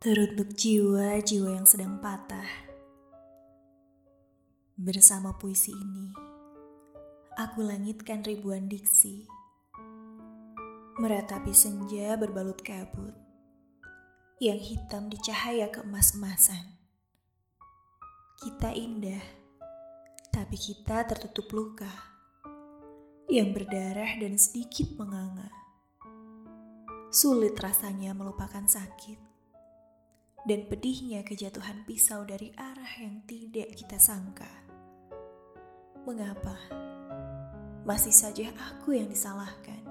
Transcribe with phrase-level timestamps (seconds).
[0.00, 2.48] Teruntuk jiwa-jiwa yang sedang patah.
[4.72, 6.16] Bersama puisi ini,
[7.36, 9.28] aku langitkan ribuan diksi.
[10.96, 13.12] Meratapi senja berbalut kabut,
[14.40, 16.80] yang hitam di cahaya keemas-emasan.
[18.40, 19.20] Kita indah,
[20.32, 21.92] tapi kita tertutup luka,
[23.28, 25.52] yang berdarah dan sedikit menganga.
[27.12, 29.29] Sulit rasanya melupakan sakit
[30.48, 34.48] dan pedihnya kejatuhan pisau dari arah yang tidak kita sangka.
[36.08, 36.56] Mengapa
[37.84, 39.84] masih saja aku yang disalahkan?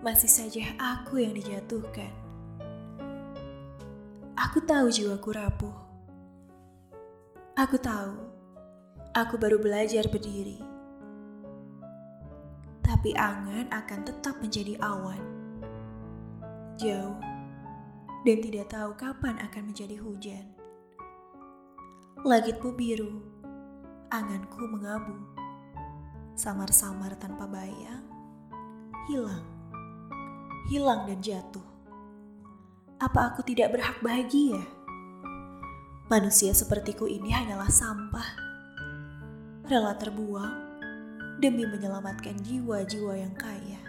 [0.00, 2.08] Masih saja aku yang dijatuhkan.
[4.40, 5.76] Aku tahu jiwaku rapuh.
[7.60, 8.16] Aku tahu
[9.12, 10.56] aku baru belajar berdiri.
[12.80, 15.20] Tapi angan akan tetap menjadi awan.
[16.80, 17.20] Jauh
[18.20, 20.44] dan tidak tahu kapan akan menjadi hujan.
[22.20, 23.24] Langitmu biru,
[24.12, 25.16] anganku mengabu,
[26.36, 28.04] samar-samar tanpa bayang,
[29.08, 29.44] hilang,
[30.68, 31.64] hilang dan jatuh.
[33.00, 34.60] Apa aku tidak berhak bahagia?
[36.12, 38.28] Manusia sepertiku ini hanyalah sampah,
[39.64, 40.68] rela terbuang
[41.40, 43.80] demi menyelamatkan jiwa-jiwa yang kaya,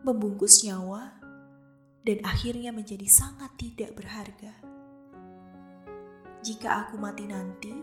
[0.00, 1.17] membungkus nyawa
[2.06, 4.54] dan akhirnya menjadi sangat tidak berharga.
[6.38, 7.74] Jika aku mati nanti,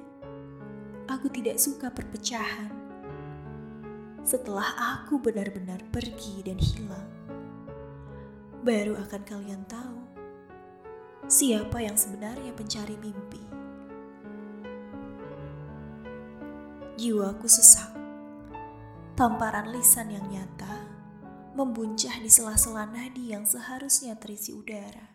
[1.11, 2.72] aku tidak suka perpecahan.
[4.25, 7.09] Setelah aku benar-benar pergi dan hilang,
[8.66, 10.02] baru akan kalian tahu
[11.29, 13.44] siapa yang sebenarnya pencari mimpi.
[16.95, 17.91] Jiwaku sesak,
[19.19, 20.84] tamparan lisan yang nyata
[21.55, 25.07] membuncah di sela-sela nadi yang seharusnya terisi udara.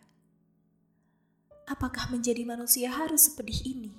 [1.69, 3.93] Apakah menjadi manusia harus sepedih ini?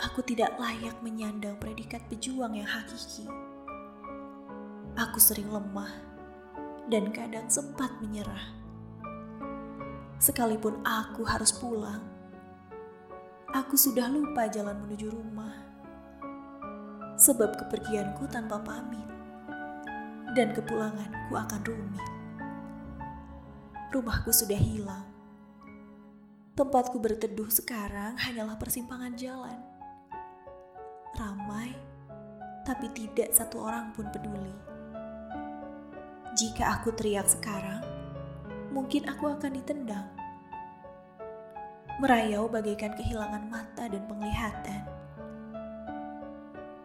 [0.00, 3.28] Aku tidak layak menyandang predikat pejuang yang hakiki.
[4.96, 5.92] Aku sering lemah
[6.88, 8.56] dan kadang sempat menyerah.
[10.16, 12.00] Sekalipun aku harus pulang,
[13.52, 15.52] aku sudah lupa jalan menuju rumah.
[17.20, 19.17] Sebab kepergianku tanpa pamit
[20.38, 22.06] dan kepulanganku akan rumit.
[23.90, 25.02] Rumahku sudah hilang.
[26.54, 29.58] Tempatku berteduh sekarang hanyalah persimpangan jalan.
[31.18, 31.74] Ramai,
[32.62, 34.54] tapi tidak satu orang pun peduli.
[36.38, 37.82] Jika aku teriak sekarang,
[38.70, 40.06] mungkin aku akan ditendang.
[41.98, 44.86] Merayau bagaikan kehilangan mata dan penglihatan.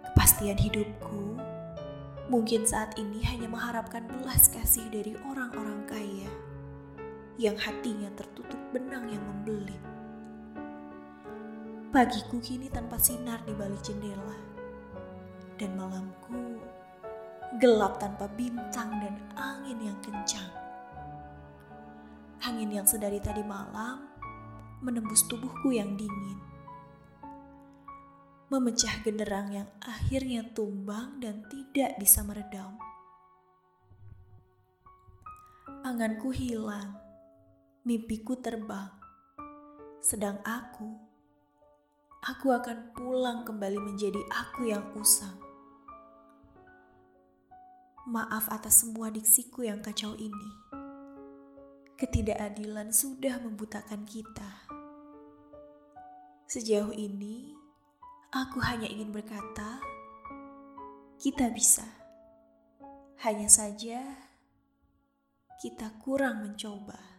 [0.10, 1.53] Kepastian hidupku
[2.32, 6.32] mungkin saat ini hanya mengharapkan belas kasih dari orang-orang kaya
[7.36, 9.82] yang hatinya tertutup benang yang membelit.
[11.92, 14.38] Pagiku kini tanpa sinar di balik jendela,
[15.60, 16.58] dan malamku
[17.62, 20.50] gelap tanpa bintang dan angin yang kencang.
[22.44, 24.10] Angin yang sedari tadi malam
[24.82, 26.53] menembus tubuhku yang dingin
[28.54, 32.78] memecah genderang yang akhirnya tumbang dan tidak bisa meredam.
[35.82, 36.94] Anganku hilang,
[37.82, 38.94] mimpiku terbang,
[40.06, 40.86] sedang aku,
[42.22, 45.42] aku akan pulang kembali menjadi aku yang usang.
[48.06, 50.50] Maaf atas semua diksiku yang kacau ini.
[51.98, 54.70] Ketidakadilan sudah membutakan kita.
[56.46, 57.63] Sejauh ini,
[58.34, 59.78] Aku hanya ingin berkata,
[61.22, 61.86] kita bisa.
[63.22, 64.02] Hanya saja
[65.62, 67.13] kita kurang mencoba.